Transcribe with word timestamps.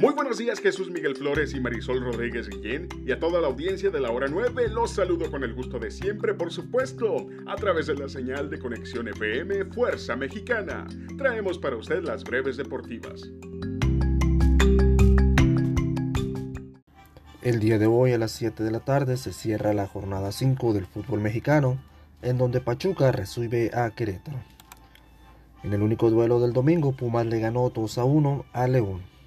Muy 0.00 0.14
buenos 0.14 0.38
días 0.38 0.60
Jesús 0.60 0.92
Miguel 0.92 1.16
Flores 1.16 1.52
y 1.54 1.60
Marisol 1.60 2.00
Rodríguez 2.00 2.48
Guillén 2.48 2.88
y 3.04 3.10
a 3.10 3.18
toda 3.18 3.40
la 3.40 3.48
audiencia 3.48 3.90
de 3.90 3.98
la 3.98 4.12
hora 4.12 4.28
9 4.30 4.68
los 4.68 4.92
saludo 4.92 5.28
con 5.28 5.42
el 5.42 5.54
gusto 5.54 5.80
de 5.80 5.90
siempre 5.90 6.34
por 6.34 6.52
supuesto 6.52 7.26
a 7.48 7.56
través 7.56 7.88
de 7.88 7.96
la 7.96 8.08
señal 8.08 8.48
de 8.48 8.60
conexión 8.60 9.08
FM 9.08 9.64
Fuerza 9.72 10.14
Mexicana. 10.14 10.86
Traemos 11.16 11.58
para 11.58 11.74
usted 11.74 12.04
las 12.04 12.22
breves 12.22 12.56
deportivas. 12.56 13.28
El 17.42 17.58
día 17.58 17.80
de 17.80 17.86
hoy 17.86 18.12
a 18.12 18.18
las 18.18 18.30
7 18.30 18.62
de 18.62 18.70
la 18.70 18.80
tarde 18.80 19.16
se 19.16 19.32
cierra 19.32 19.74
la 19.74 19.88
jornada 19.88 20.30
5 20.30 20.74
del 20.74 20.86
fútbol 20.86 21.20
mexicano 21.20 21.76
en 22.22 22.38
donde 22.38 22.60
Pachuca 22.60 23.10
recibe 23.10 23.72
a 23.74 23.90
Querétaro. 23.90 24.38
En 25.64 25.72
el 25.72 25.82
único 25.82 26.08
duelo 26.08 26.38
del 26.38 26.52
domingo 26.52 26.92
Pumas 26.92 27.26
le 27.26 27.40
ganó 27.40 27.68
2 27.70 27.98
a 27.98 28.04
1 28.04 28.44
a 28.52 28.68
León. 28.68 29.17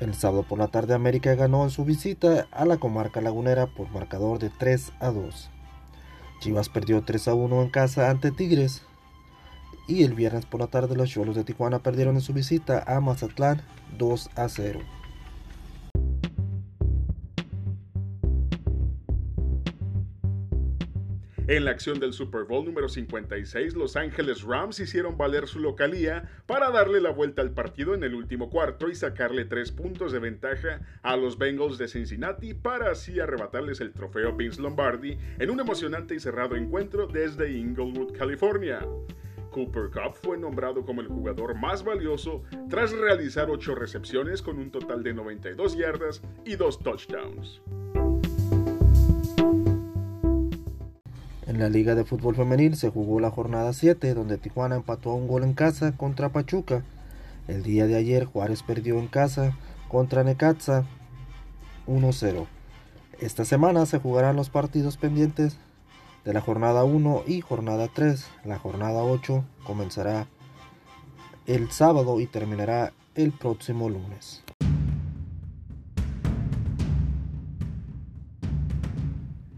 El 0.00 0.14
sábado 0.14 0.42
por 0.42 0.58
la 0.58 0.68
tarde 0.68 0.92
América 0.92 1.34
ganó 1.34 1.64
en 1.64 1.70
su 1.70 1.86
visita 1.86 2.46
a 2.50 2.66
la 2.66 2.76
comarca 2.76 3.22
lagunera 3.22 3.66
por 3.66 3.88
marcador 3.90 4.38
de 4.38 4.50
3 4.50 4.92
a 5.00 5.10
2. 5.10 5.50
Chivas 6.40 6.68
perdió 6.68 7.02
3 7.02 7.28
a 7.28 7.34
1 7.34 7.62
en 7.62 7.70
casa 7.70 8.10
ante 8.10 8.30
Tigres. 8.30 8.82
Y 9.88 10.02
el 10.02 10.12
viernes 10.12 10.44
por 10.44 10.60
la 10.60 10.66
tarde 10.66 10.96
los 10.96 11.08
Cholos 11.08 11.34
de 11.34 11.44
Tijuana 11.44 11.78
perdieron 11.78 12.16
en 12.16 12.20
su 12.20 12.34
visita 12.34 12.84
a 12.86 13.00
Mazatlán 13.00 13.62
2 13.96 14.30
a 14.36 14.48
0. 14.50 14.80
En 21.48 21.64
la 21.64 21.70
acción 21.70 22.00
del 22.00 22.12
Super 22.12 22.42
Bowl 22.42 22.64
número 22.64 22.88
56, 22.88 23.76
Los 23.76 23.94
Ángeles 23.94 24.42
Rams 24.42 24.80
hicieron 24.80 25.16
valer 25.16 25.46
su 25.46 25.60
localía 25.60 26.28
para 26.46 26.72
darle 26.72 27.00
la 27.00 27.10
vuelta 27.10 27.40
al 27.40 27.52
partido 27.52 27.94
en 27.94 28.02
el 28.02 28.16
último 28.16 28.50
cuarto 28.50 28.88
y 28.88 28.96
sacarle 28.96 29.44
tres 29.44 29.70
puntos 29.70 30.10
de 30.10 30.18
ventaja 30.18 30.80
a 31.02 31.16
los 31.16 31.38
Bengals 31.38 31.78
de 31.78 31.86
Cincinnati 31.86 32.52
para 32.52 32.90
así 32.90 33.20
arrebatarles 33.20 33.80
el 33.80 33.92
trofeo 33.92 34.32
Vince 34.32 34.60
Lombardi 34.60 35.18
en 35.38 35.50
un 35.50 35.60
emocionante 35.60 36.16
y 36.16 36.18
cerrado 36.18 36.56
encuentro 36.56 37.06
desde 37.06 37.52
Inglewood, 37.52 38.12
California. 38.18 38.80
Cooper 39.52 39.90
Cup 39.90 40.16
fue 40.20 40.36
nombrado 40.36 40.84
como 40.84 41.00
el 41.00 41.06
jugador 41.06 41.54
más 41.54 41.84
valioso 41.84 42.42
tras 42.68 42.90
realizar 42.90 43.50
ocho 43.50 43.76
recepciones 43.76 44.42
con 44.42 44.58
un 44.58 44.72
total 44.72 45.04
de 45.04 45.14
92 45.14 45.76
yardas 45.76 46.22
y 46.44 46.56
dos 46.56 46.80
touchdowns. 46.80 47.62
En 51.46 51.60
la 51.60 51.68
Liga 51.68 51.94
de 51.94 52.04
Fútbol 52.04 52.34
Femenil 52.34 52.76
se 52.76 52.90
jugó 52.90 53.20
la 53.20 53.30
jornada 53.30 53.72
7, 53.72 54.14
donde 54.14 54.36
Tijuana 54.36 54.74
empató 54.74 55.10
a 55.10 55.14
un 55.14 55.28
gol 55.28 55.44
en 55.44 55.54
casa 55.54 55.92
contra 55.96 56.30
Pachuca. 56.30 56.82
El 57.46 57.62
día 57.62 57.86
de 57.86 57.94
ayer 57.94 58.24
Juárez 58.24 58.64
perdió 58.64 58.98
en 58.98 59.06
casa 59.06 59.56
contra 59.88 60.24
Necaxa 60.24 60.84
1-0. 61.86 62.46
Esta 63.20 63.44
semana 63.44 63.86
se 63.86 64.00
jugarán 64.00 64.34
los 64.34 64.50
partidos 64.50 64.96
pendientes 64.96 65.56
de 66.24 66.32
la 66.32 66.40
jornada 66.40 66.82
1 66.82 67.22
y 67.28 67.42
jornada 67.42 67.88
3. 67.94 68.26
La 68.44 68.58
jornada 68.58 69.04
8 69.04 69.44
comenzará 69.64 70.26
el 71.46 71.70
sábado 71.70 72.18
y 72.18 72.26
terminará 72.26 72.92
el 73.14 73.30
próximo 73.30 73.88
lunes. 73.88 74.42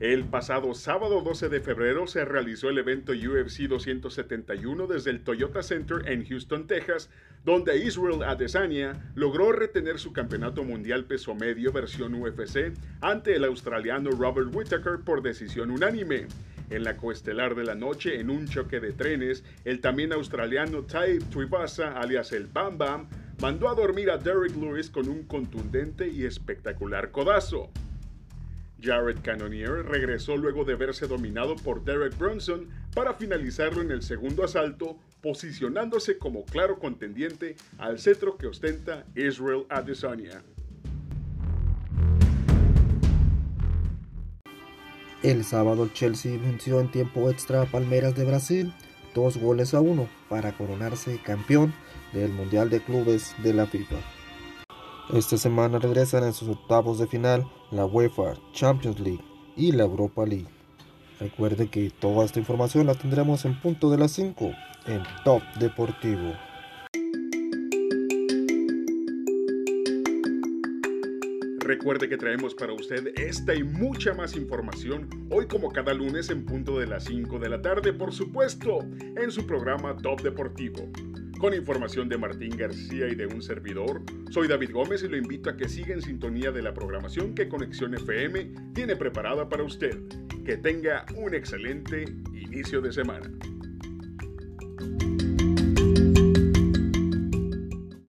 El 0.01 0.27
pasado 0.27 0.75
sábado 0.75 1.23
12 1.23 1.49
de 1.49 1.61
febrero 1.61 2.07
se 2.07 2.25
realizó 2.25 2.69
el 2.69 2.79
evento 2.79 3.11
UFC 3.11 3.63
271 3.63 4.87
desde 4.87 5.11
el 5.11 5.25
Toyota 5.25 5.61
Center 5.61 6.09
en 6.09 6.25
Houston, 6.25 6.69
Texas, 6.69 7.11
donde 7.45 7.79
Israel 7.79 8.23
Adesanya 8.23 9.13
logró 9.17 9.51
retener 9.51 9.99
su 9.99 10.13
campeonato 10.13 10.63
mundial 10.63 11.07
peso 11.07 11.35
medio 11.35 11.73
versión 11.73 12.15
UFC 12.15 12.73
ante 13.01 13.35
el 13.35 13.45
australiano 13.45 14.11
Robert 14.13 14.55
Whittaker 14.55 15.01
por 15.05 15.21
decisión 15.21 15.73
unánime. 15.73 16.29
En 16.71 16.85
la 16.85 16.97
coestelar 16.97 17.57
de 17.57 17.65
la 17.65 17.75
noche, 17.75 18.21
en 18.21 18.31
un 18.31 18.47
choque 18.47 18.79
de 18.79 18.93
trenes, 18.93 19.43
el 19.65 19.81
también 19.81 20.13
australiano 20.13 20.85
Ty 20.85 21.19
Tuivasa, 21.29 21.99
alias 21.99 22.31
el 22.31 22.47
Bam 22.47 22.79
Bam, 22.79 23.09
mandó 23.41 23.69
a 23.69 23.75
dormir 23.75 24.13
a 24.13 24.19
Derek 24.19 24.55
Lewis 24.55 24.91
con 24.91 25.09
un 25.09 25.25
contundente 25.25 26.07
y 26.07 26.25
espectacular 26.25 27.11
codazo. 27.11 27.73
Jared 28.81 29.19
Cannonier 29.23 29.85
regresó 29.85 30.37
luego 30.37 30.65
de 30.65 30.75
verse 30.75 31.07
dominado 31.07 31.57
por 31.57 31.85
Derek 31.85 32.17
Brunson 32.17 32.69
para 32.95 33.15
finalizarlo 33.15 33.83
en 33.83 33.91
el 33.91 34.03
segundo 34.03 34.45
asalto, 34.45 34.99
posicionándose 35.21 36.19
como 36.19 36.45
claro 36.45 36.79
contendiente 36.79 37.57
al 37.79 37.99
cetro 37.99 38.37
que 38.37 38.47
ostenta 38.47 39.05
Israel 39.15 39.67
Adesanya. 39.69 40.43
El 45.23 45.43
sábado 45.45 45.91
Chelsea 45.93 46.39
venció 46.39 46.79
en 46.81 46.93
tiempo 46.93 47.29
extra 47.29 47.63
a 47.63 47.67
Palmeiras 47.67 48.15
de 48.15 48.25
Brasil, 48.25 48.73
dos 49.15 49.37
goles 49.37 49.75
a 49.75 49.81
uno, 49.81 50.09
para 50.29 50.57
coronarse 50.57 51.21
campeón 51.25 51.75
del 52.13 52.31
Mundial 52.33 52.71
de 52.71 52.81
Clubes 52.81 53.35
de 53.43 53.53
la 53.53 53.67
FIFA. 53.67 53.97
Esta 55.13 55.39
semana 55.39 55.79
regresan 55.79 56.25
en 56.25 56.35
sus 56.35 56.51
octavos 56.51 56.99
de 56.99 57.07
final 57.07 57.51
la 57.71 57.87
UEFA 57.87 58.35
Champions 58.53 59.01
League 59.01 59.25
y 59.57 59.73
la 59.73 59.85
Europa 59.85 60.27
League. 60.27 60.49
Recuerde 61.19 61.69
que 61.69 61.91
toda 61.91 62.27
esta 62.27 62.41
información 62.41 62.87
la 62.87 62.95
tendremos 62.95 63.47
en 63.47 63.59
punto 63.59 63.91
de 63.91 63.97
las 63.97 64.13
5 64.13 64.53
en 64.87 65.03
Top 65.25 65.43
Deportivo. 65.59 66.35
Recuerde 71.61 72.09
que 72.11 72.19
traemos 72.19 72.55
para 72.55 72.75
usted 72.75 73.19
esta 73.19 73.55
y 73.55 73.63
mucha 73.63 74.13
más 74.13 74.37
información 74.37 75.09
hoy 75.31 75.47
como 75.49 75.71
cada 75.71 75.95
lunes 75.95 76.29
en 76.29 76.45
punto 76.45 76.79
de 76.79 76.87
las 76.87 77.05
5 77.05 77.39
de 77.39 77.49
la 77.49 77.63
tarde, 77.63 77.95
por 77.95 78.13
supuesto, 78.13 78.81
en 79.17 79.31
su 79.31 79.47
programa 79.47 79.97
Top 79.97 80.21
Deportivo. 80.21 80.91
Con 81.39 81.55
información 81.55 82.09
de 82.09 82.19
Martín 82.19 82.57
García 82.57 83.07
y 83.07 83.15
de 83.15 83.27
un 83.27 83.41
servidor, 83.43 84.03
soy 84.31 84.49
David 84.49 84.73
Gómez 84.73 85.05
y 85.05 85.09
lo 85.09 85.17
invito 85.17 85.49
a 85.49 85.57
que 85.57 85.69
siga 85.69 85.95
en 85.95 86.03
sintonía 86.03 86.51
de 86.51 86.63
la 86.63 86.75
programación 86.75 87.33
que 87.33 87.49
Conexión 87.49 87.95
FM 87.95 88.73
tiene 88.75 88.97
preparada 88.97 89.49
para 89.49 89.63
usted. 89.63 90.01
Que 90.45 90.57
tenga 90.57 91.07
un 91.15 91.35
excelente 91.35 92.07
inicio 92.33 92.81
de 92.81 92.93
semana. 92.93 93.31